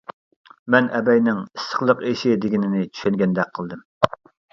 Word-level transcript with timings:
مەن 0.75 0.87
ئەبەينىڭ 0.99 1.41
«ئىسسىقلىق 1.43 2.01
ئېشى» 2.11 2.31
دېگىنىنى 2.45 2.81
چۈشەنگەندەك 2.95 3.53
قىلدىم. 3.59 3.85